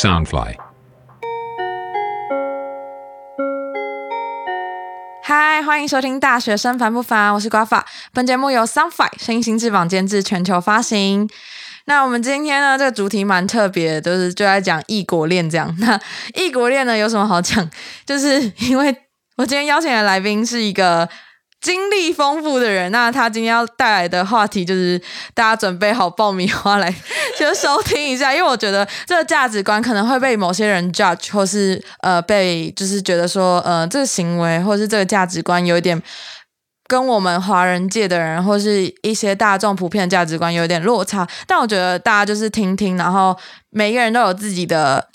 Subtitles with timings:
[0.00, 0.54] Soundfly。
[5.22, 7.84] 嗨，欢迎收听《大学生烦不烦》，我是瓜法。
[8.14, 11.28] 本节目由 Soundfly 声音新翅膀监制，全球发行。
[11.84, 15.76] 那我们今天呢，这个主题蛮特别，就是就在讲异国恋这样。
[15.80, 16.00] 那
[16.32, 17.70] 异国恋呢，有什么好讲？
[18.06, 18.96] 就是因为
[19.36, 21.06] 我今天邀请的来宾是一个。
[21.60, 24.98] 经历丰富的人，那他今天要带来的话题就是
[25.34, 26.90] 大家准备好爆米花来
[27.38, 36.02] 就收听一下，因为我觉得这个价值观可能会被某些人 judge，或是呃被就是觉得说呃这个行为或是这个价值观有一点
[36.88, 43.36] 跟我们华人界的人或是一些大众普遍的价值观有点落差，但我觉得大家就是听听，然后
[43.68, 45.09] 每个人都有自己的。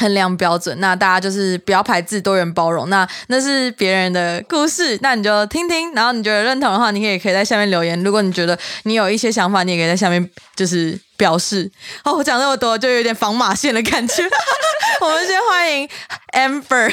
[0.00, 2.88] 衡量标准，那大家就是不要排斥多元包容。
[2.88, 5.92] 那那是别人的故事，那你就听听。
[5.92, 8.02] 然后你觉得认同的话，你可以可以在下面留言。
[8.02, 11.70] 如果你觉得你有一些想法，你也可以在下面就是表示。
[12.04, 14.22] 哦，我讲那么多，就有点防马线的感觉。
[15.00, 15.88] 我们先欢迎
[16.32, 16.92] Amber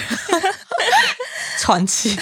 [1.60, 2.18] 传奇。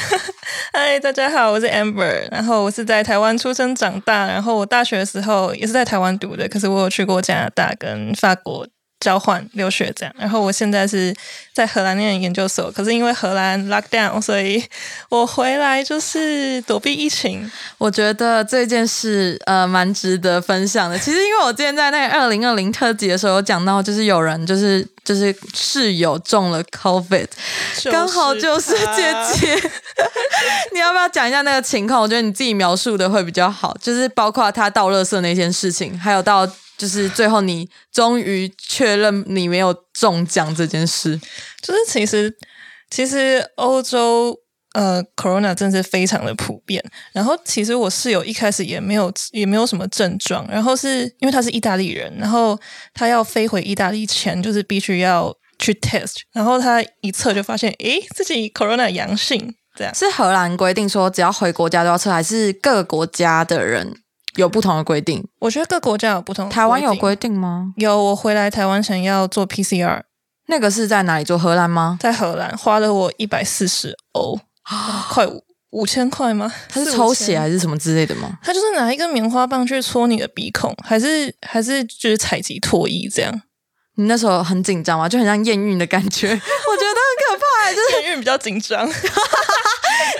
[0.74, 2.28] 嗨，大家好，我是 Amber。
[2.32, 8.68] 然后我是在台湾出生长大，然后我大学的时候也是在台湾读的，可是我有去过加拿大跟法国。
[9.00, 11.16] 交换留学这样，然后我现在是
[11.54, 14.64] 在荷兰念研究所，可是因为荷兰 lock down，所以
[15.10, 17.50] 我回来就是躲避疫情。
[17.78, 20.98] 我觉得这件事呃蛮值得分享的。
[20.98, 27.28] 其实因为我之前在那个二零二零特辑的时候有讲到，就是有人就是就是室友中了 COVID，
[27.92, 29.72] 刚好就是姐姐。
[30.74, 32.02] 你要不要讲一下那个情况？
[32.02, 36.50] 我觉得你自己描述的会比较好，就是包括他倒垃圾那件事情，还有到。
[36.78, 41.20] 就是最后你终于确认你没有中奖这件事，
[41.62, 42.38] 就是其实
[42.90, 44.38] 其实欧洲
[44.74, 46.84] 呃，corona 真是非常的普遍。
[47.12, 52.60] 然后其实我室友一开始也没有也没有什么症状，然后是因为他是意大利人，然后
[52.94, 63.96] 他要飞回意大利前就是必须要去 test，然后他一测就发现诶自己 corona 阳性，这样是荷兰规定说只要回国家都要测，还是各个国家的人？
[64.38, 66.48] 有不同的规定，我觉得各国家有不同。
[66.50, 67.74] 台湾有规定吗？
[67.76, 70.02] 有，我回来台湾前要做 PCR，
[70.48, 71.38] 那个是在哪里做？
[71.38, 71.98] 荷兰吗？
[72.00, 74.40] 在荷兰，花了我一百四十欧，
[75.12, 76.52] 快五五千块吗？
[76.70, 78.40] 他是抽血还是什么之类的吗？
[78.42, 83.42] 他就是拿一根棉花棒去戳你的鼻孔，还是还是就是采集唾液这样？
[83.96, 85.10] 你那时候很紧张吗？
[85.10, 88.88] 就很像验孕的感觉， 我觉得很可怕，就是验孕比较紧张。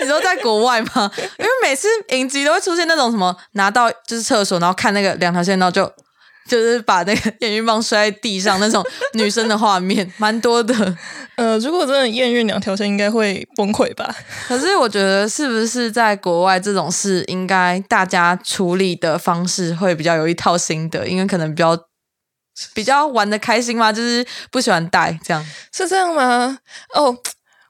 [0.08, 1.10] 你说在国外吗？
[1.38, 5.84] 因为每次影集都会出现那种什么拿到就是厕所，然后看那个两条线，然后就
[6.48, 8.82] 就是把那个验孕棒摔在地上那种
[9.12, 10.96] 女生的画面，蛮多的。
[11.36, 14.12] 呃，如果真的验孕两条线，应该会崩溃吧？
[14.48, 21.78] 可是我觉得是不是在国外这种事，应该大家处理的方式会比较有一套心得，因为可能比较
[22.72, 26.58] 比较玩的开心嘛，就是不喜欢带这样，是这样吗？
[26.94, 27.14] 哦。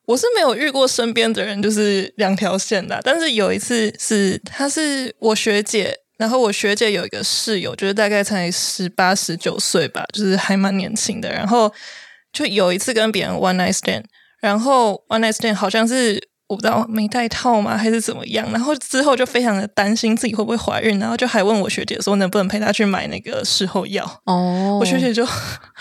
[0.08, 11.70] 我是没有遇过身边的人就是两条线的，但是有一次是她是我学姐，然后我学姐有一个室友，就是大概才十八十九岁吧，就是还蛮年轻的，然后
[12.32, 14.04] 就有一次跟别人 one night stand，
[14.40, 16.26] 然后 one night stand 好像是。
[16.48, 18.50] 我不知道没带套吗，还是怎么样？
[18.50, 24.04] 然后之后就非常的担心自己会不会怀孕，然后就还问我学姐说能不能陪她去买那个事后药。
[24.24, 25.24] 哦，我学姐就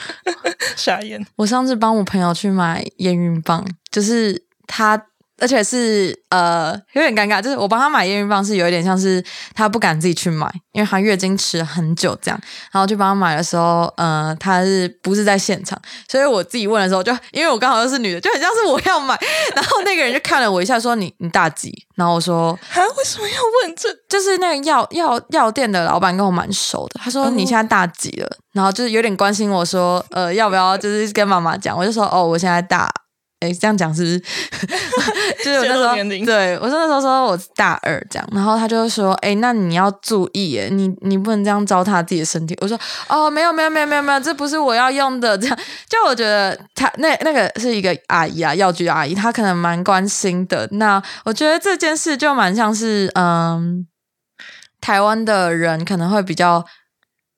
[0.75, 1.25] 傻眼。
[1.37, 5.01] 我上次帮我朋友去买验孕棒，就是她。
[5.39, 12.39] 而且是呃有点尴尬，就是我帮他买验孕棒是有一点像是他不敢自己去买，因为他月经迟很久这样，
[12.71, 15.79] 然后去帮他买的时候，呃，他是不是在现场？
[16.07, 19.17] 所以我自己问的时候，就因为我刚好又是女的，就很像是我要买，
[19.55, 21.71] 然后那个人就看了我一下，说你你大几？
[21.95, 23.89] 然后我说啊，为什么要问这？
[24.09, 28.29] 就是那个药药药店的老板跟我蛮熟的，他说你现在大几了？
[28.53, 31.77] 然后就是有点关心我说，呃，要不要就是跟妈妈讲？
[31.77, 32.91] 我就说哦，我现在大。
[33.39, 34.19] 哎，这样讲是不是？
[35.45, 45.55] 就是我那时候，对我说那时候说我大二这样，然后他就说：“哎，那你要注意，耶，你你不能这样糟蹋自己的身体。”我说：“哦，没有没有没有没有没有，这不是我要用的。”这样，
[45.87, 50.67] 就我觉得他那那个是一个阿姨啊，药局阿姨，她可能蛮关心的。
[50.71, 53.85] 那我觉得这件事就蛮像是，嗯，
[54.81, 56.65] 台湾的人可能会比较。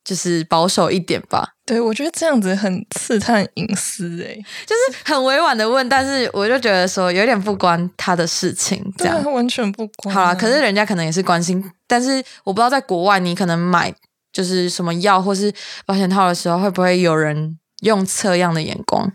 [0.09, 4.33] 就是保守一点吧，对我觉得这样子很刺探隐私哎，
[4.65, 10.15] 就是很委婉的问，但是我就觉得说有点不关他的事情，这样完全不关。
[10.15, 13.93] 好了，可是人家可能也是关心，但是我不知道在国外你可能买
[14.33, 15.53] 就是什么药或是
[15.85, 19.13] 保险套的时候，会不会有人用测样的眼光？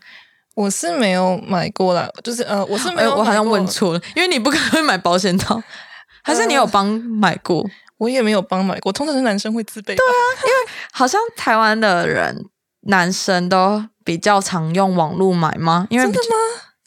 [0.55, 5.61] 我是没有买过啦，就是呃，我是没有，我好像问错了，因为你不可能会买保险套，
[6.23, 7.69] 还是你有帮买过？
[7.99, 9.94] 我也没有帮买过，通常是男生会自备。
[9.94, 10.12] 对啊，
[10.43, 12.44] 因为好像台湾的人
[12.88, 15.87] 男生都比较常用网络买吗？
[15.91, 16.37] 因为真的吗？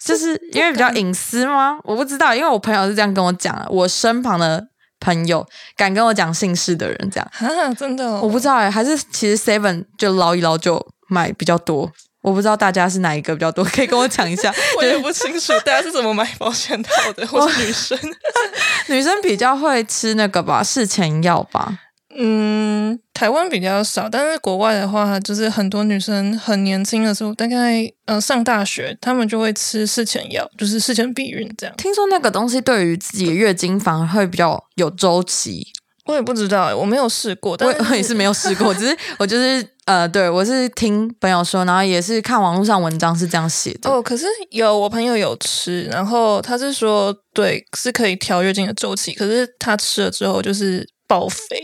[0.04, 1.80] 就是因为比较隐私吗？
[1.84, 3.66] 我不知道，因为我朋友是这样跟我讲。
[3.70, 4.68] 我身旁的
[5.00, 5.46] 朋友
[5.76, 11.92] 敢跟我讲姓氏的人这样，啊，真的、哦，我不知道哎、还是其实 Seven 就捞一捞就买比较多。
[12.28, 14.54] 我不知道大家是哪一个比较多，可以跟我讲一下。
[14.78, 17.26] 我也不清楚大家是怎么买保险套的。
[17.26, 17.98] 或是女生，
[18.90, 21.80] 女生比较会吃那个吧，事前药吧。
[22.20, 31.74] 嗯，台湾比较少，但是国外的话，就是很多女生很年轻的时候，大概呃上大学，她们就会吃事前药，就是事前避孕这样。
[31.78, 35.68] 听说那个东西对于自己的月经反而会比较有周期，
[36.08, 43.90] 我也不知道欸，我没有试过，但我 我也是没有试过，只是我就是呃，对我是听朋友说，然后也是看网络上文章是这样写的。
[43.90, 51.58] 哦，可是有我朋友有吃，然后他是说，对，是可以调月经的周期，可是他吃了之后就是爆肥，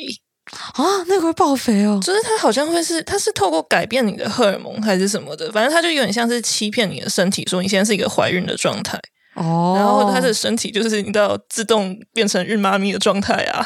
[0.74, 2.00] 啊，那个会爆肥哦。
[2.02, 9.00] 就是他好像会是，他是透过改变你的荷尔蒙还是什么的，反正他就有点像是欺骗你的身体，说你现在是一个怀孕的状态，
[9.36, 13.66] 哦，然后他的身体就是你知道自动变成孕妈咪的状态啊，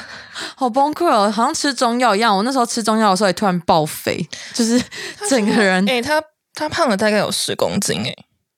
[0.56, 2.36] 好崩溃哦，好像吃中药一样。
[2.36, 4.82] 我那时候吃中药的时候也突然爆肥，就是
[5.30, 6.22] 整个人哎、他
[6.54, 8.14] 他胖了大概有十公斤哎、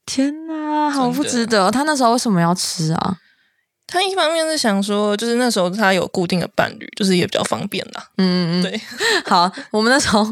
[0.06, 1.72] 天哪，好不值得。
[1.72, 3.18] 他那时候为什么要吃啊？
[3.90, 8.04] 他一方面是想说，就是那时候他有固定的伴侣，就是也比较方便啦。
[8.18, 8.82] 嗯嗯嗯，对，
[9.26, 10.26] 好，我们那时候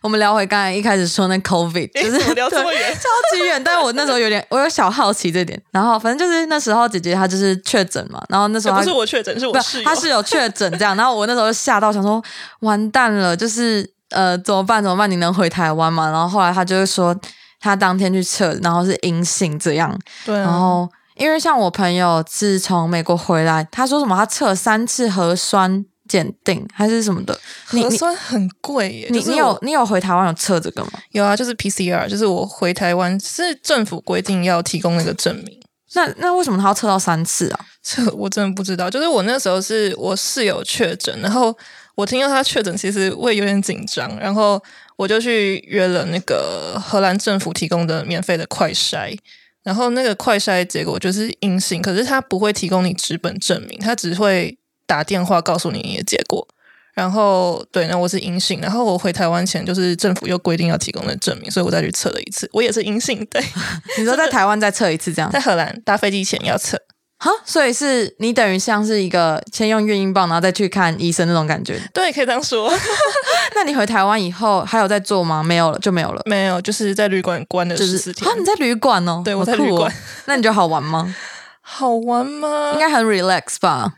[0.00, 3.62] 我们聊回刚才一开始说那 COVID，就是聊这么对远 超级远。
[3.62, 5.60] 但是我那时候有点，我有小好奇这点。
[5.70, 9.84] 然后反正就是那时候姐姐她就是确诊嘛，然后那时候不是我确诊，是我不室友。
[9.84, 12.22] 她是有确诊这样，然后我那时候就吓到，想说
[12.60, 15.10] 完蛋了，就是呃怎么办怎么办？
[15.10, 16.10] 你能回台湾吗？
[16.10, 17.14] 然后后来她就是说，
[17.60, 20.88] 她当天去测，然后是阴性这样，对啊，然后
[21.22, 29.06] 因为像我朋友自从美国回来，他说什么他测三次核酸检定还是什么的，核酸很贵耶。
[29.08, 30.90] 你你有就是我你有回台湾有测这个吗？
[31.12, 31.36] 有啊？
[31.36, 35.60] 就是 PCR，就是我回台湾是政府规定要提供那个证明。
[35.94, 37.60] 那那为什么他要测到三次啊？
[37.84, 38.90] 这我真的不知道。
[38.90, 41.56] 就是我那时候是我室友确诊，然后
[41.94, 44.60] 我听到他确诊，其实我也有点紧张，然后
[44.96, 49.16] 我就去约了那个荷兰政府提供的免费的快筛。
[49.62, 56.46] 然后那个快筛结果就是阴性，可是他不会提供你纸本证明，他只会打电话告诉你你的结果。
[56.94, 63.24] 然后对，那我是阴性，然后我回台湾前就是政府又规定要提供的证明，所以我再去测了一次，我也是阴性。
[63.30, 63.42] 对，
[63.98, 66.78] 你说在台湾再测一次这样在荷兰搭飞机前要测。
[67.22, 67.30] 哈？
[67.44, 71.80] 所以是你等于像是一个先用孕婴棒，然后再去看医生那种感觉。
[71.94, 72.68] 对，可以这样说。
[73.54, 75.40] 那你回台湾以后还有在做吗？
[75.40, 76.20] 没有了，就没有了。
[76.26, 78.28] 没有，就是在旅馆关了就是十四天。
[78.28, 79.22] 啊，你在旅馆哦？
[79.24, 79.94] 对我在旅馆。
[80.24, 81.14] 那你觉得好玩吗？
[81.60, 82.72] 好玩吗？
[82.74, 83.92] 应该很 relax 吧？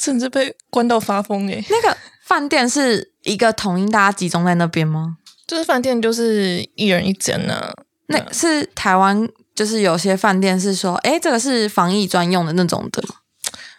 [0.00, 1.64] 甚至被关到发疯诶！
[1.68, 5.16] 那个饭店是一个统一大家集中在那边吗？
[5.46, 7.72] 就是饭店就是一人一间呢、
[8.06, 13.02] 那是台湾，就是有些饭店是说，哎，这个是防疫专用的那种的。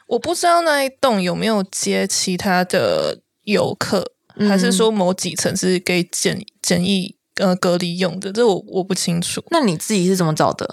[0.07, 9.41] 我不知道那一栋有没有接其他的游客，还是说某几层是给简检疫呃隔离用的，这我我不清楚。
[9.51, 10.69] 那你自己是怎么找的？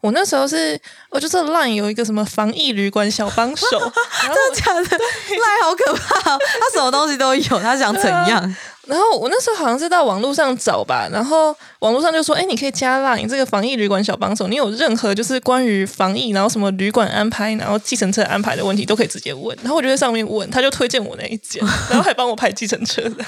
[0.00, 0.80] 我那时候是，
[1.10, 8.56] 我就是 LINE 有一个什么防疫旅馆小帮手， 然后我假的，赖好可怕、哦，他什么东西都有，他想怎 样？
[8.86, 19.54] 然后我那时候好像是到网络上找吧，然后网络上就说，哎，你可以加 LINE 这个防疫旅馆小帮手，你有任何就是关于防疫，然后什么旅馆安排，然后计程车安排的问题都可以直接问。
[19.62, 23.24] 然后我就在上面问，他就推荐我那一间，然后还帮我排计程车的。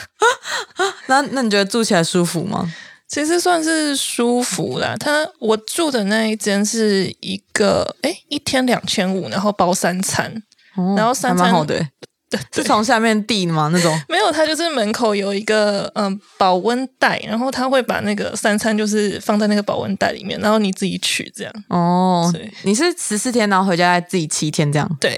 [1.08, 2.72] 那那你觉得住起来舒服吗？
[3.10, 4.94] 其实算是舒服啦。
[5.00, 10.32] 他我住的那一间是一个，哎，一天两千五，然后包三餐。
[10.76, 11.90] 哦然后三餐好的欸，
[12.52, 13.70] 是从下面递吗？
[13.72, 21.52] 那种 没有，他就是门口有一个嗯保温袋，然后他会把那个三餐就是放在那个保温袋里面，然后你自己取这样。
[21.68, 25.16] 哦对，你是十四天，然后回家再自己七天这样，对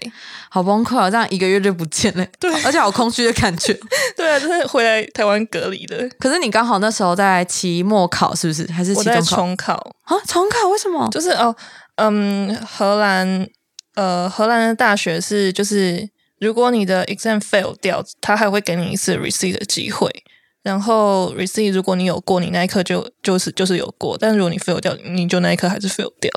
[0.51, 1.11] 好崩溃哦！
[1.11, 3.73] 这样一个月就不见了， 对而且好空虚的感觉。
[4.17, 6.09] 对啊，就是回来台湾隔离的。
[6.19, 8.71] 可是你刚好那时候在期末考，是不是？
[8.73, 9.37] 还是期中考？
[9.37, 10.69] 重考，啊，重考？
[10.69, 11.09] 为什么？
[11.11, 11.55] 就是哦，
[11.97, 13.47] 嗯，荷兰
[13.95, 16.07] 呃，荷兰的大学是就是，
[16.43, 20.11] 如果你的 exam fail 掉，他还会给你一次 receipt 的机会。
[20.65, 26.29] 然后 receipt 如果你有过，你那一科就就是就是有过，但如果你 fail 掉，你就那一科还是 fail 掉。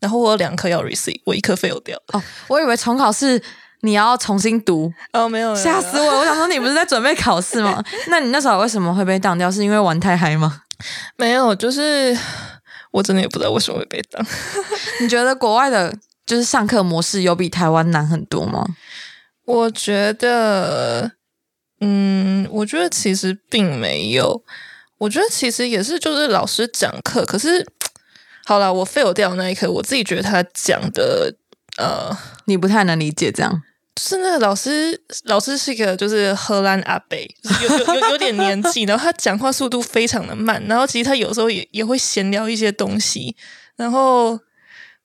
[0.00, 1.96] 然后我有两科要 receipt，我一科 fail 掉。
[2.12, 3.40] 哦，我以为重考是
[3.82, 6.18] 你要重新读，哦，没有，没有吓死我！
[6.18, 7.80] 我想说你不是在准备考试吗？
[8.08, 9.48] 那你那时候为什么会被挡掉？
[9.48, 10.62] 是因为玩太嗨吗？
[11.16, 12.18] 没有，就是
[12.90, 14.26] 我真的也不知道为什么会被挡。
[15.00, 15.94] 你觉得国外的
[16.26, 18.66] 就是上课模式有比台湾难很多吗？
[19.48, 21.12] 我觉得，
[21.80, 24.44] 嗯，我觉得其实并没有。
[24.98, 27.66] 我觉得其实也是，就是老师讲课，可是
[28.44, 31.34] 好了，我 fail 掉那一刻，我自己觉得他讲的，
[31.78, 32.14] 呃，
[32.44, 33.62] 你不太能理解这样。
[33.94, 43.34] 就是那个老师，老师是一个就是荷兰阿伯，就是有有有有点年纪，然后他讲话速度非常的慢，然后其实他有时候也也会闲聊一些东西，
[43.76, 44.38] 然后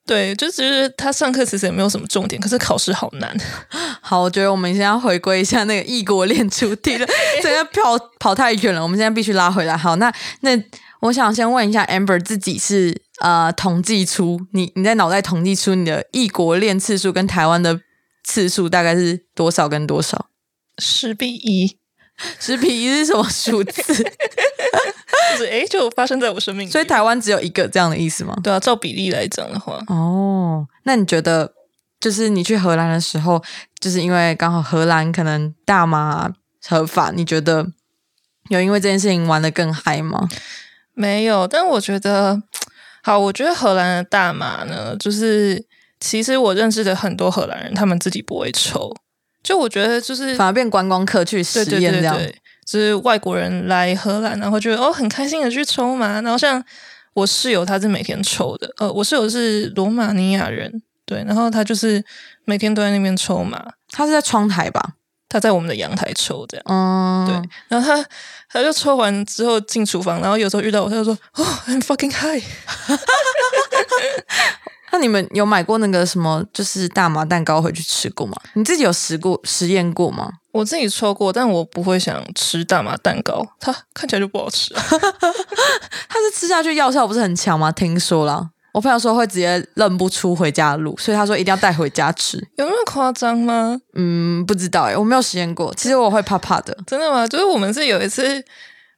[0.06, 3.38] 对，就其实他上课其实也没有什么重点，可是考试好难。
[4.02, 7.08] 好，我觉得我们现在要回归一下那个异国恋主题了，
[7.42, 9.78] 这个跑跑太远了，我们现在必须拉回来。
[9.78, 10.52] 好，那那
[11.02, 17.82] 我想先问一下 Amber 自己是呃统计出你你在脑袋统计出你的异国恋次数跟台湾的。
[18.26, 20.28] 次数大概是多少跟多少？
[20.78, 21.78] 十比一，
[22.40, 23.82] 十比一是什么数字？
[23.84, 26.70] 就是哎，就发生在我生命。
[26.70, 28.36] 所以台湾只有一个这样的意思吗？
[28.44, 29.80] 对啊，照比例来讲的话。
[29.88, 31.54] 哦，那你觉得，
[32.00, 33.42] 就是你去荷兰的时候，
[33.80, 36.32] 就是因为刚好荷兰可能大麻
[36.68, 37.68] 合法，你觉得
[38.50, 40.28] 有因为这件事情玩的更嗨吗？
[40.94, 42.42] 没有，但我觉得，
[43.02, 45.66] 好，我觉得荷兰的大麻呢，就是。
[46.00, 48.94] 其实我认识的很多荷兰人，他们自己不会抽。
[49.44, 52.18] 就我觉得，就是反而变观光客去实验这样。
[52.66, 56.22] 就是外国人来荷兰，然后觉得哦很开心的去抽嘛。
[56.22, 56.64] 然后像
[57.14, 58.74] 我室友，他是每天抽的。
[58.78, 62.02] 呃，我室友是罗马尼亚人，对，然后他就是
[62.46, 63.62] 每天都在那边抽嘛。
[63.90, 64.94] 他是在窗台吧？
[65.28, 66.66] 他在我们的阳台抽这样。
[66.70, 67.50] 嗯，对。
[67.68, 68.02] 然后他
[68.50, 72.42] 他就抽完之后进厨房，然后有时候遇到我，他就说：“哦，I'm fucking high。”
[74.94, 78.38] 那你们有买过那个什么，就是大麻蛋糕回去吃过吗？
[78.54, 80.32] 你自己有实过实验过吗？
[80.52, 84.72] 我自己抽过，但我不会想吃大麻蛋糕，它看起来就不好吃。
[86.08, 87.72] 它是吃下去药效不是很强吗？
[87.72, 92.38] 听说啦，我朋友说会直接认不出回家的路，所以他说一定要带回家吃。
[92.58, 93.76] 有那么夸张吗？
[93.96, 95.74] 嗯，不知道哎，我没有实验过。
[95.74, 96.78] 其实我会怕怕的。
[96.86, 97.28] 真的吗？
[97.28, 98.46] 就是我们是有一次。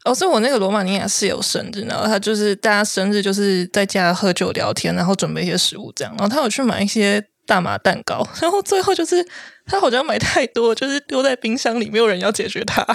[0.06, 9.28] 哦，是我那个罗马尼亚室友生日，然后他就是大家生日就是在家喝酒聊天，然后准备一些食物这样，然后他有去买一些大麻蛋糕，然后最后就是
[9.66, 12.86] 他好像买太多，就是丢在冰箱里，没有人要解决他。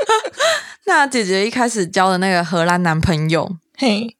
[0.86, 4.16] 那姐姐一开始交的那个荷兰男朋友，嘿，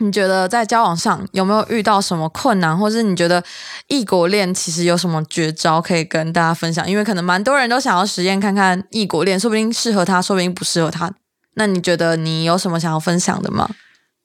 [0.00, 3.42] 你觉得在交往上有没有遇到什么困难，或是你觉得
[3.86, 6.90] 异国恋其实有什么绝招可以跟大家分享？
[6.90, 11.12] 因为可能蛮多人都想要实验看看异国恋，说不定适合他，说不定不适合他。
[11.54, 13.68] 那你觉得你有什么想要分享的吗？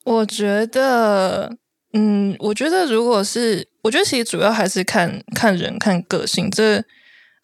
[0.03, 1.57] 我觉得，
[1.93, 6.49] 嗯，我觉得如果是，我觉得其实主要还是看看人、看个性。
[6.51, 6.83] 这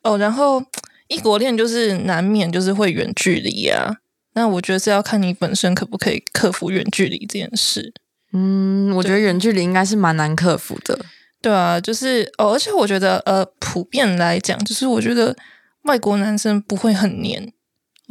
[0.04, 0.64] 哦，然后
[1.08, 3.98] 异国恋就是难免就是会远距离啊。
[4.34, 7.94] 那我觉得是要看你本身可不可以克服远距离这件事。
[8.34, 10.98] 嗯，我觉得远距离应该是蛮难克服的。
[11.42, 15.36] 对啊，就是哦，而且我觉得呃，普遍来讲，就是我觉得
[15.86, 17.52] 外国男生不会很黏。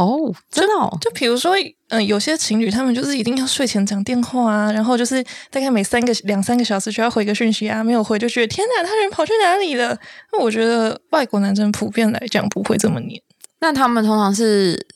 [0.00, 1.54] 哦，真的，哦，就比如说，
[1.88, 9.94] 嗯，有些情侣他们就是一定要睡前讲电话啊，然后就是大概每三个两三个小时就要回个讯息啊，没有回就觉得天哪，他人跑去哪里了？
[10.32, 13.20] 那我觉得外国男生普遍来讲不会这么黏。
[13.60, 14.86] 那他们通常是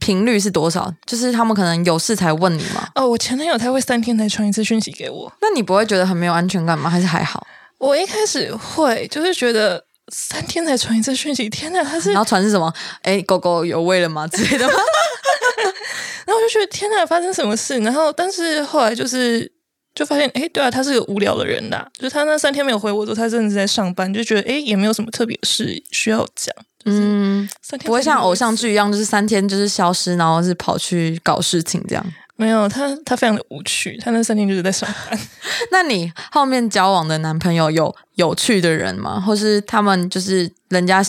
[0.00, 0.92] 频率是多少？
[1.06, 2.88] 就是他们可能有事才问你吗？
[2.96, 6.90] 哦，我前男友他会三天才传一次讯息给我，那你不会觉得很没有安全感吗？
[6.90, 7.46] 还是还好？
[7.78, 9.84] 我一开始会，就是觉得。
[10.12, 11.82] 三天才传一次讯息，天哪！
[11.82, 12.72] 他是然后传是什么？
[13.02, 14.74] 哎，狗狗有喂了吗 之类的吗？
[16.26, 17.78] 然后我就觉得天哪，发生什么事？
[17.78, 19.50] 然后但是后来就是
[19.94, 21.88] 就发现，哎，对啊，他是个无聊的人啦。
[21.94, 26.54] 就是他那三天没有回我，说他真的是在上班，就觉得哎，也没有什么特别事需要讲。
[26.86, 27.48] 嗯，
[27.84, 32.06] 不会像偶像剧一样，就是三天就是消失，然后是跑去搞事情这样。
[32.36, 33.96] 没有他，他非常的无趣。
[33.98, 35.18] 他那三天就是在上班。
[35.70, 39.20] 那你后面交往的男朋友有有趣的人吗？
[39.20, 41.00] 或是他们就是人家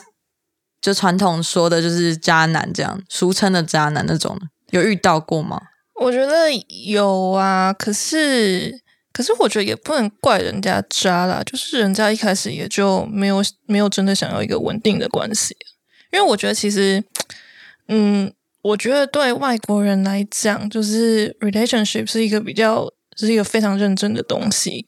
[0.80, 4.40] 就传统说的就是渣男这样，俗称的渣男那种，
[4.70, 5.60] 有遇到过吗？
[6.00, 6.52] 我觉得
[6.86, 15.58] 有啊，可是可是我觉得也不能怪人家渣啦，就是人家一开始也就没有没有真的想要一个稳定的关系。
[16.12, 17.04] 因为我觉得其实，
[17.88, 18.32] 嗯。
[18.66, 24.84] 我觉得对外国人来讲，就是 relationship 是一个比较是一个非常认真的东西。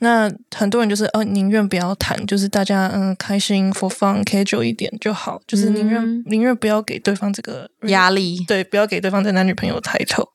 [0.00, 10.28] 那很多人就是呃宁愿不要谈，就是大家嗯开心 for fun casual 一点就好，就是宁愿宁愿不要给对方这个压力，对，不要给对方的男女朋友抬头。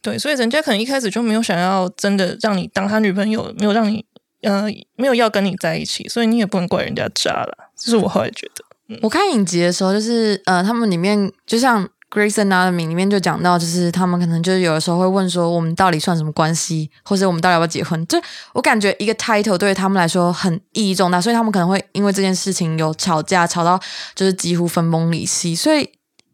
[0.00, 4.04] 对，所以人家可能一开始就没有想要真的让你当他女朋友，没有让你
[4.42, 7.72] 呃没有要跟你在一起，所以你也不能怪人家渣了。
[7.76, 11.88] 这是我后来觉得，我看影集的时候，就是呃他们里面就像。
[12.10, 18.06] Grace Anatomy 里面就讲到，就是他们可能就是有的时候会问说，我们到底算什么关系，或者我们到底要不要结婚？
[18.06, 18.18] 就
[18.54, 23.78] 我感觉一个 title 对他们来说很意义重大，所以他们可能会因为这件事情有吵架，吵到
[24.14, 25.54] 就是几乎分崩离析。
[25.54, 25.90] 所以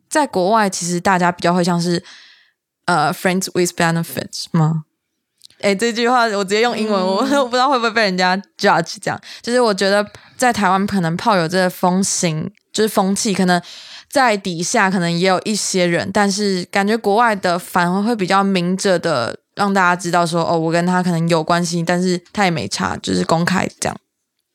[0.09, 2.05] 在国外，其实大家比较会像是，
[2.85, 4.85] 呃，friends with benefits 吗？
[5.61, 8.97] 哎，这句话我直接用英文，我我不知道会不会被人家 judge。
[9.01, 13.61] 这样就是我觉得在台湾可能炮友这个风行，就是风气，可能
[14.15, 23.97] 在底下可能也有一些人，但是感觉国外的反而会比较明着的让大家知道说，哦，我跟他可能有关系，但是他也没差，就是公开这样。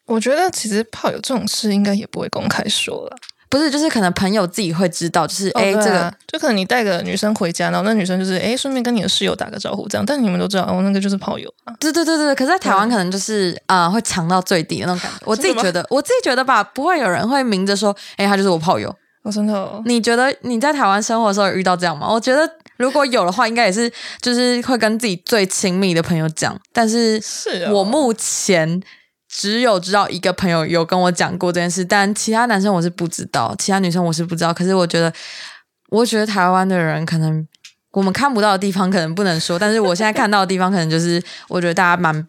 [0.05, 3.17] 我觉得其实炮友这种事应该也不会公开说了。
[3.49, 10.05] 不是，就是可能朋友自己会知道，就是哎，这个就可能你带个女生回家，然后那女生就是哎，顺便跟你的室友打个招呼，这样。
[10.05, 11.75] 但你们都知道，哦，那个就是炮友啊。
[11.81, 15.17] 对对对对，可是在台湾可能就是啊，会藏到最低的那种感觉。
[15.25, 18.95] 我自己觉得，我自己觉得吧，不会有人会明着说，哎，他就是我炮友。
[19.23, 22.11] 我真的，你觉得你在台湾生活的时候有遇到这样吗？
[22.11, 26.59] 我觉得如果有的话，应该也是就是会跟自己最亲密的朋友讲。
[26.71, 28.81] 但是，是我目前。
[29.31, 34.51] 只有知道一个朋友有跟我讲过这件事，但其他男生我是不知道，其他女生我是不知道。
[34.51, 35.13] 可是我觉得，
[35.89, 37.47] 我觉得台湾的人可能
[37.91, 42.25] 我们看不到的地方可能不能说，但是我现在看到的地方可能就是我觉得大家蛮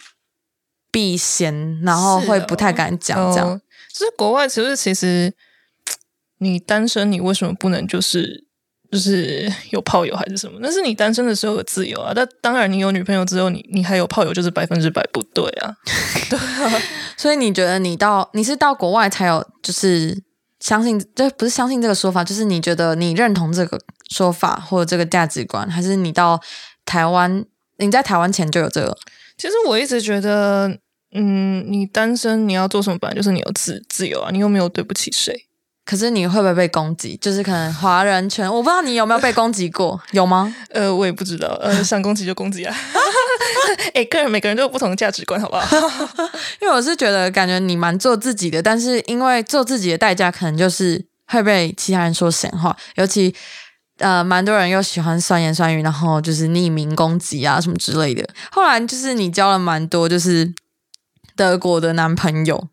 [0.93, 3.59] 避嫌，然后会不太敢讲这样。
[3.95, 5.33] 就是国外其实其实
[6.41, 8.49] 你单身，你为什么不能就是？
[8.91, 10.59] 就是有炮友还是什么？
[10.61, 12.13] 那是你单身的时候的自由啊。
[12.13, 15.73] 但当然，你有女朋友之后，你你还有炮友，就是百分之百不对啊。
[16.29, 16.83] 对啊，
[17.17, 20.21] 所以你觉得你到你是到国外才有，就是
[20.59, 23.81] 相信，这不是相信这个说法，就是你觉得你认同这个
[24.11, 26.41] 说法或者这个价值观，还是你到
[26.85, 27.45] 台湾，
[27.77, 28.99] 你在台湾前就有这个？
[29.39, 30.69] 其实我一直觉得，
[31.15, 35.47] 嗯，你单身你要做什么，本来就是你有自自由啊，你又没有对不起谁。
[35.85, 37.17] 可是你会不会被攻击？
[37.21, 40.55] 就是可能华人圈，我不知道你有没有被攻击过， 有吗？
[40.71, 42.75] 呃，我也不知道，呃， 想攻击就攻击啊。
[43.95, 45.77] 哎，个人每个人都有不同的价值观，好不好？
[46.61, 53.35] 因为我是觉得，感觉你蛮做自己的，但是因为做自己的代价，可能就是会被其他人说闲话，尤其
[53.99, 58.25] 呃，蛮多人又喜欢酸言酸语，然后就是匿名攻击啊什么之类的。
[58.53, 60.53] 后来就是你交了蛮多就是
[61.35, 62.69] 德国的男朋友，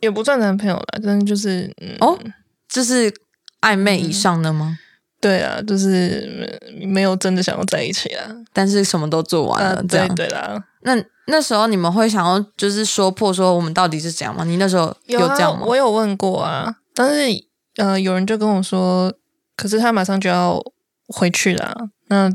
[0.00, 2.18] 也不算男朋友了，真的就是哦。
[2.74, 3.14] 就是
[3.60, 4.76] 暧昧以上的吗？
[5.20, 10.60] 对啊，就是没有真的想要在一起啊，但是什么都做完了，这样对啦。
[10.82, 10.92] 那
[11.28, 14.42] 那时候你们会想要就是说破说我们到底是怎样吗？
[14.42, 15.64] 你那时候有这样吗？
[15.64, 17.44] 我有问过啊，但是
[17.76, 19.14] 呃，有人就跟我说，
[19.56, 20.60] 可是他马上就要
[21.06, 22.28] 回去了，那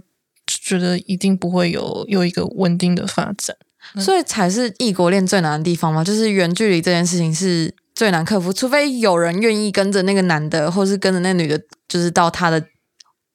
[0.48, 3.58] 觉得一定不会有有一个稳定的发展，
[4.00, 6.02] 所以才是异国恋最难的地方吗？
[6.02, 7.76] 就是远距离这件事情是。
[8.00, 12.64] 最难克服，除非有人愿意跟着那个男的，或是跟着那女的，就是到他的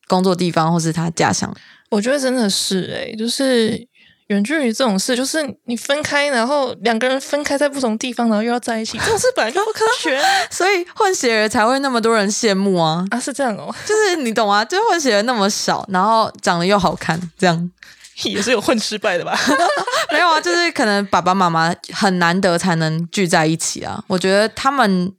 [0.08, 1.54] 工作地方，或是他家乡。
[1.90, 3.86] 我觉得真的是诶，就是
[4.28, 10.18] 远距离这种事，就是你分开，然后两个人分开在不同地方，然后又要在一起，这种事本来就不科学。
[10.50, 13.04] 所以混血儿才会那么多人羡慕啊！
[13.10, 17.70] 啊，是这样哦，就是你懂啊，就是混血儿那么少，然后长得又好看，这样。
[18.22, 19.36] 也是有混失败的吧？
[20.12, 24.02] 没有啊，就是可能爸爸妈妈很难得才能聚在一起啊。
[24.06, 25.12] 我觉得他们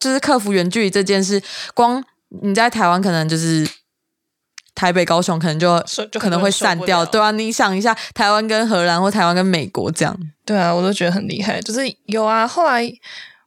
[0.00, 1.42] 就是克服远距离这件事，
[1.74, 2.02] 光
[2.42, 3.68] 你在台湾可能就是
[4.74, 5.78] 台北、高雄，可能就
[6.10, 7.04] 就可能会散掉。
[7.04, 10.18] 对啊，你想一下，台湾跟荷兰或台湾跟美国这样。
[10.46, 11.60] 对啊，我都觉得很厉害。
[11.60, 12.90] 就是有啊，后来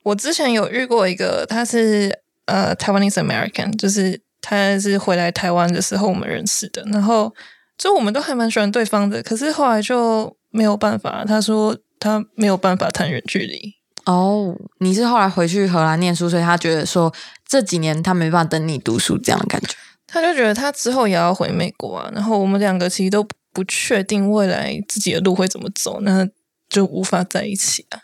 [0.03, 7.33] 我之前有遇过一个，他是呃，Taiwanese American，就是他是回来台湾的时候我们认识的，然后。
[7.79, 11.23] 就我们都还蛮喜欢对方的，可是后来就没有办法。
[11.25, 13.73] 他说他没有办法谈远距离。
[14.05, 17.13] 哦，你是后来回去荷兰念书，所以他觉得说
[17.47, 19.75] 这几年他没办法等你读书这样的感觉。
[20.05, 26.27] 他就觉得他之后也要回美国啊，然后我们两个其实都不确定未来自己的路会怎么走，那
[26.67, 27.99] 就无法在一起啊。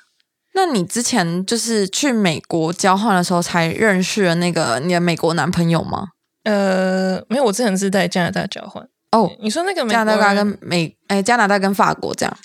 [0.53, 6.09] 那你之前就是去美国交换的时候才认识了那个你的美国男朋友吗？
[6.43, 8.87] 呃，没有，我之前是在加拿大交换。
[9.15, 12.37] 哦，你说那个加拿大跟美哎，加拿大跟法国这样，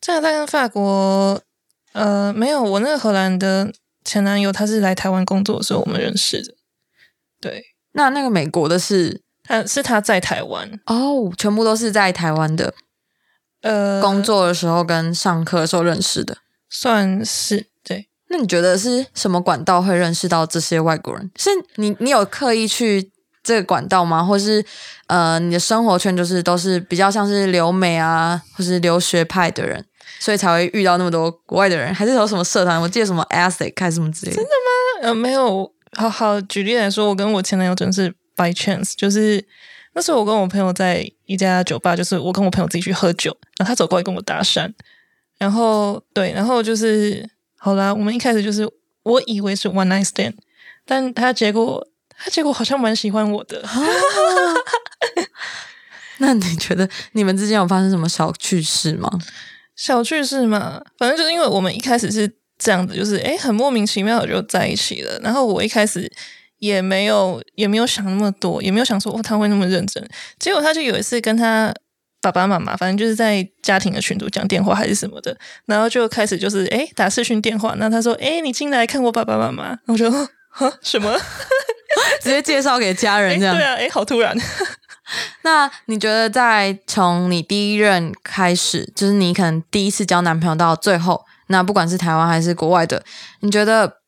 [0.00, 1.38] 加拿大跟法国，
[1.92, 3.70] 呃，没有，我那个荷兰的
[4.06, 6.54] 前男友他是来台湾工作的时候我们认识的。
[7.42, 12.72] 对，那那个美国的是，他是他在台湾哦，全部都是在台湾的，
[13.60, 16.38] 呃，工作的时候跟上课的时候认识的，
[16.70, 18.08] 算是对。
[18.30, 21.30] 那你觉得是什么管道会认识到这些外国人？
[21.36, 23.12] 是你你有刻意去？
[23.44, 24.24] 这个管道吗？
[24.24, 24.64] 或是
[25.06, 29.84] 呃，你的生活圈就是都是比较像是留美啊，或是留学派的人，
[30.18, 32.80] 所以才会遇到那么多国外的人，还是有什么社团？
[32.80, 34.36] 我记得什么 ASIC 还是什么之类的？
[34.36, 35.08] 真的吗？
[35.08, 35.70] 呃，没有。
[35.96, 39.40] 好好举例来说，我跟我前男友真的是 by chance，就是
[39.92, 44.68] 那时候我跟我朋友在一家酒吧，就是我跟我朋友自己去喝酒，然后他走过来跟我搭讪，
[45.38, 47.24] 然后对，然后就是
[47.56, 48.68] 好啦，我们一开始就是
[49.04, 50.34] 我以为是 one night stand，
[50.84, 51.86] 但他结果。
[52.24, 53.62] 他结果好像蛮喜欢我的，
[56.16, 59.10] 那你觉得你们之间有发生什么小趣事吗？
[59.76, 65.20] 小趣事嘛，反正就是因为我们一开始是这样子，就是哎很莫名其妙的就在一起了。
[65.22, 66.10] 然后我一开始
[66.60, 70.02] 也没有也没有想那么多，也没有想说哦他会那么认真。
[70.38, 71.74] 结果他就有一次跟他
[72.22, 77.74] 爸爸妈妈，反正就是在家庭的群组讲电话还是什么的，然后就开始就是哎打视讯电话。
[77.76, 80.10] 那他说哎你进来看我爸爸妈妈，我就
[80.48, 81.20] 呵什么
[82.22, 83.64] 直接介绍给家人这样对。
[83.64, 84.36] 啊，诶好突然。
[85.42, 93.04] 那你觉得在从你第一任开始，就是你可能第一次交男朋友到最后，那不管是台湾还是国外的，
[93.40, 93.98] 你觉得，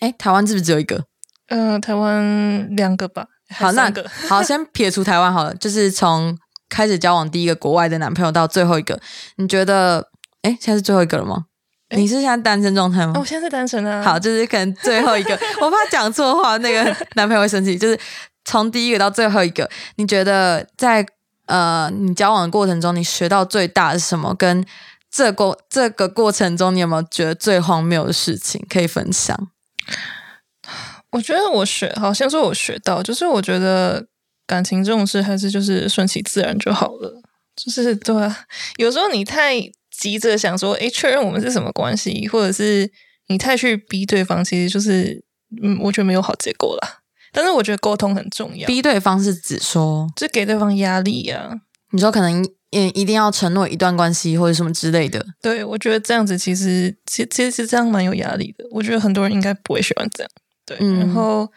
[0.00, 1.04] 哎，台湾是不是只有一个？
[1.48, 6.36] 嗯、台湾两个吧，好，那个好，先撇除台湾好了，就是从
[6.68, 9.00] 开始交往第一个国外的男朋友到最后一个，
[9.36, 10.08] 你觉得，
[10.42, 11.46] 哎，现在是最后一个了吗？
[11.90, 13.12] 诶你是现在单身状态吗？
[13.14, 14.02] 哦，我现在是单身啊。
[14.02, 17.78] 好，就是可能最后一个， 我怕讲错话，那个男朋友会生气。
[17.78, 17.98] 就是
[18.44, 21.06] 从第一个到最后一个，你觉得在
[21.46, 24.34] 呃你交往的过程中，你学到最大的是什么？
[24.34, 24.64] 跟
[25.10, 29.48] 这过这个过程中，你有没有觉得最荒谬的事情可以分享？
[31.12, 34.04] 我觉得我学，好，像说我学到，就是我觉得
[34.46, 37.22] 感情这种事还是就是顺其自然就好了。
[37.54, 38.44] 就是对啊，
[38.76, 39.54] 有时候你太
[39.98, 42.90] 急着想说，诶，确认我们是什么关系，或者是
[43.28, 45.24] 你太去逼对方，其实就是，
[45.62, 46.98] 嗯，我觉得没有好结果啦。
[47.32, 51.50] 但是我觉得沟通很重要，逼对方是指说，就给对方压力呀、
[51.90, 55.24] 你说可能也一定要承诺一段关系或者什么之类的。
[55.40, 58.64] 对，我觉得这样子其实其其实这样蛮有压力的。
[58.70, 60.30] 我觉得很多人应该不会喜欢这样。
[60.64, 61.50] 对，嗯然后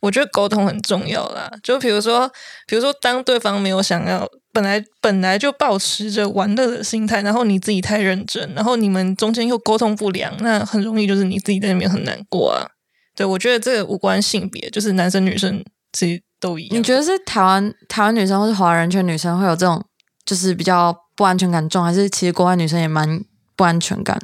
[0.00, 1.50] 我觉得沟通很重要啦。
[1.62, 2.30] 就比如说，
[2.66, 12.64] 比如说，当对方没有想要，本来本来就保持着玩乐的心态，然后你自己太认真，然后你们中间又沟通不良，那很容易就是你自己在那边很难过啊。
[13.16, 15.62] 对，我觉得这个无关性别，就是男生女生
[15.92, 16.78] 其实都一样。
[16.78, 19.84] 你觉得是台湾台湾女生或是华人圈女生会有这种
[20.24, 23.22] 就是比较不安全感重，还是其实国外女生也蛮
[23.56, 24.18] 不安全感？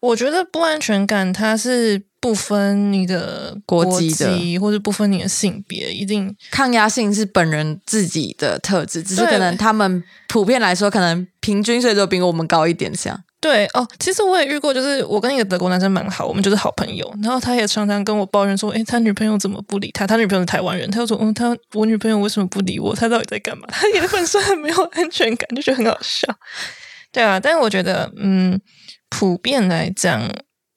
[0.00, 13.24] 我觉得不安全感它是不分你的国籍的籍或者不分你的性别，一定抗压性是本人自己的特质，只是可能他们普遍来说，可能平均岁数比我们高一点，这样。
[13.42, 13.86] 对哦。
[13.98, 17.14] 其实我也遇过，就是我跟一个德国男生蛮好，我们就是好朋友。
[17.22, 20.06] 然后他也常常跟我抱怨说：“诶，他女朋友怎么不理他？
[20.06, 22.94] 他女朋友是台湾人，他就说：嗯，他我女朋友为什么不理我？
[22.96, 23.66] 他到底在干嘛？
[23.68, 26.26] 他也很是很没有安全感，就觉得很好笑。
[27.12, 28.58] 对啊，但是我觉得，嗯，
[29.10, 30.26] 普遍来讲，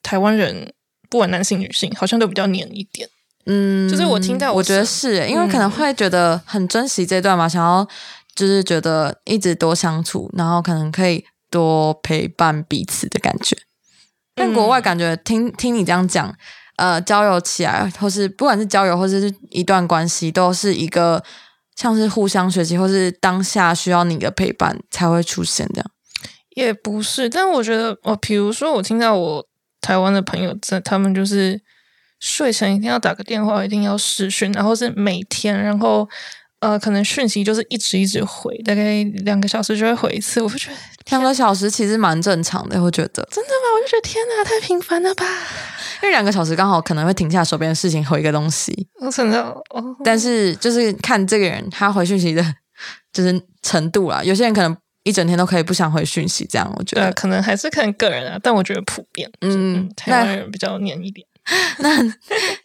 [0.03, 0.73] 台湾人
[1.09, 3.07] 不管男性女性，好像都比较黏一点。
[3.45, 7.87] 嗯，就是我听到我我觉得是是，因为可能会觉得很珍惜这段嘛，想要
[8.35, 13.57] 就是觉得一直多相处，然后可能可以多陪伴彼此的感觉。
[14.35, 16.35] 但国外感觉听听你这样讲，
[16.75, 21.23] 呃，交友起来，或是不管是交友或者是一段关系，都是一个
[21.77, 25.91] 像是互相学习，或是当下需要你的陪伴才会出现这样。
[26.55, 29.46] 也不是，但我觉得，哦，比如说我听到我
[29.81, 31.59] 台湾的朋友在，他们就是
[32.19, 36.07] 睡前一定要打个电话，一定要视讯，然后是每天，然后
[36.59, 40.75] 呃，可能讯息就是一直一直回，大概两个小时就会回一次，我就觉得
[41.11, 43.75] 两个小时其实蛮正常的，我觉得，真的吗？
[43.75, 45.23] 我就觉得天哪，太频繁了吧！
[46.01, 52.43] 因为两个小时刚好可能会停下手边的事情回一个东西，我真的哦，但是就是看这个人他回讯息的，
[53.13, 54.23] 就是程度啦。
[54.23, 54.75] 有些人可能
[55.07, 57.11] 一整天都可以不想回讯息，这样我觉得。
[57.13, 61.25] 可能还是看个人啊，但我觉得普遍，嗯嗯，台湾人比较黏一点。
[61.79, 62.03] 那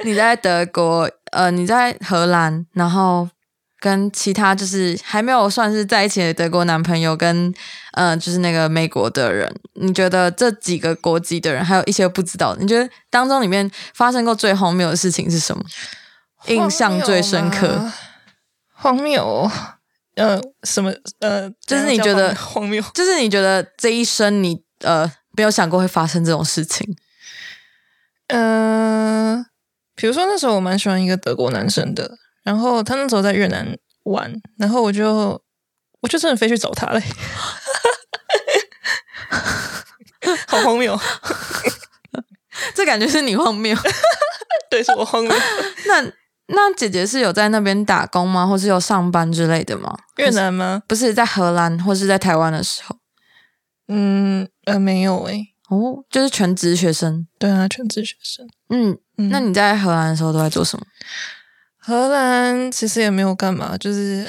[0.04, 3.28] 你在德国，呃，你在荷兰，然后
[3.78, 7.54] 跟其他就是还没有算是在一起的德国男朋友跟
[7.92, 15.62] 呃，就是那个美国的人，你觉得这几个国籍的人，还有一些不知道的，你觉得当中里面发生过最荒谬的事情是什么？
[16.48, 17.92] 印象最深刻荒谬吗？
[18.74, 19.52] 荒谬哦，
[20.16, 22.82] 呃，什么呃，就是你觉得荒谬？
[22.94, 26.86] 就是你觉得这一生你呃没有想过会发生这种事情？
[28.28, 29.44] 嗯，
[29.94, 35.40] 比如说那时候我蛮喜欢一个德国男生的，然后他那时候在越南玩，然后我就
[36.00, 37.00] 我就真的飞去找他嘞，
[40.48, 40.98] 好荒谬，
[42.74, 43.76] 这感觉是你荒谬。
[44.70, 45.32] 对，是我荒谬。
[45.86, 46.02] 那
[46.54, 48.46] 那姐姐是有在那边打工吗？
[48.46, 49.96] 或是有上班之类的吗？
[50.16, 50.82] 越南吗？
[50.86, 52.96] 不是在荷兰或是在台湾的时候
[53.88, 57.26] 嗯呃，没有诶、哦，就是全职学生。
[57.38, 58.46] 对啊，全职学生。
[58.68, 60.84] 嗯，嗯那你在荷兰的时候都在做什么？
[61.78, 64.26] 荷兰其实也没有干嘛，就是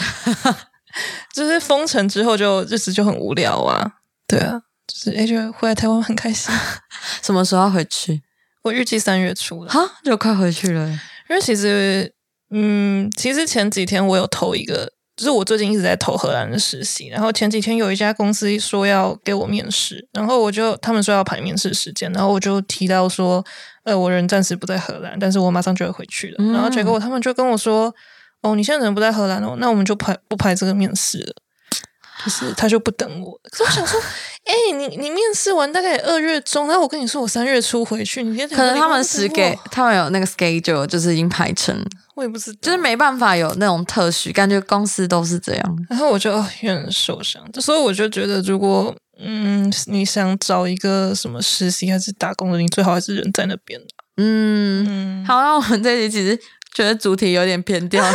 [1.33, 3.91] 就是封城之后就日子就很无聊啊。
[4.27, 6.53] 对啊，就是诶，觉得回来台湾很开心。
[7.21, 8.23] 什么时候要回去？
[8.63, 10.87] 我预计三月初了，哈，就快回去了。
[11.29, 12.12] 因为其实
[12.53, 23.43] 嗯，其实前几天我有投一个，就是我最近一直在投荷兰的实习，然后前几天有一家公司说要给我面试，然后我就他们说要排面试时间，然后我就提到说，
[23.83, 26.45] 呃，我人暂时不在荷兰，但是我马上就会回去了。
[26.53, 27.93] 然后结果他们就跟我说，
[28.41, 31.33] 哦，你现在人不在荷兰哦，那我们就排不排这个面试了。
[32.23, 33.99] 就是他就不等我，可是我想说，
[34.45, 41.75] 哎，你你面试完大概二月中，然后我跟你说我三月初回去，你可能他们是给他们有那个 schedule，就是已经排成，
[42.15, 45.77] 我也不知道，就是没办法有那种特许，感觉公司都是这样。
[45.89, 53.79] 然后我就有点受伤，所以我就觉得，如果嗯你想找一个什么实习还是打工的，你最好还是人在那边
[54.17, 56.39] 嗯，好，那我们这集其实
[56.73, 58.03] 觉得主题有点偏掉。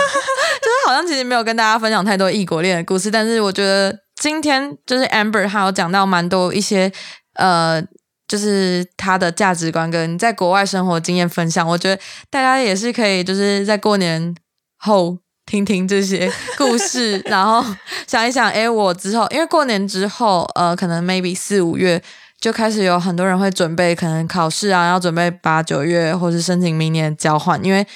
[0.60, 6.90] 就是好像其实没有跟大家分享太多异国恋的故事，但是我觉得今天就是 Amber 她有讲到蛮多一些
[7.34, 7.80] 呃，
[8.26, 11.66] 就是他的价值观跟在国外生活经验分享。
[11.66, 14.34] 我觉得大家也是可以就是在过年
[14.78, 15.16] 后
[15.46, 17.64] 听听这些故事，然后
[18.08, 22.02] 想一想，哎，我之后因为过年之后，呃，可能 maybe 四五月
[22.40, 27.86] 就开始有很多人会准备可能考试啊，要准备八九月或是申请明年交换，因为。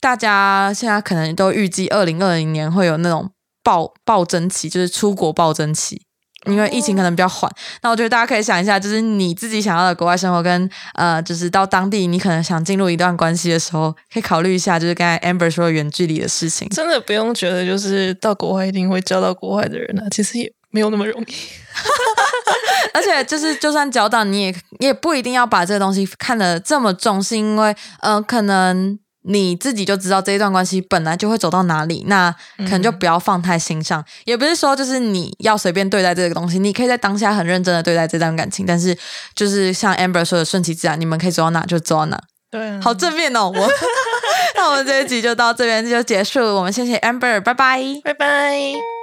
[0.00, 3.30] 大家现在可能都预计二零二零年会有那种
[3.62, 6.00] 暴暴增期，就是出国暴增期，
[6.46, 7.50] 因为疫情可能比较缓。
[7.82, 16.68] 那我觉得大家可以想一下，就是你自己想要的国外生活，跟呃，就是到当地你可能想进入一段关系的时候，可以考虑一下，就是刚才 Amber 说远距离的事情。
[16.68, 21.26] 真的不用觉得就是到国外一定会交到国外的人啊，其实也没有那么容易。
[22.94, 28.98] 而且就是就算交到，你也也不一定要把这个东西看得这么重，是因为呃，可能。
[29.26, 34.04] 你自己就知道这一段关系本来就会走到哪里，那可能就不要放太心上。
[34.24, 38.96] 也不是说就是你要随便对待这个东西，你可以在当下很认真的对待这段感情，但是
[39.34, 42.20] 就是像 Amber 说的顺其自然，你们可以走到哪就走到哪。
[42.48, 43.50] 对，好正面哦！
[43.54, 43.68] 我
[44.54, 48.95] 那我们这一集就到这边就结束，我们谢谢 Amber，拜拜，拜拜。